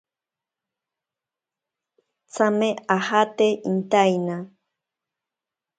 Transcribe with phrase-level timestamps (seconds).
[2.31, 4.35] Tsame ajate intaina.